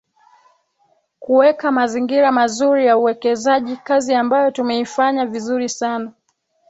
[1.19, 6.11] Kuweka mazingira mazuri ya uwekezaji kazi ambayo tumeifanya vizuri sana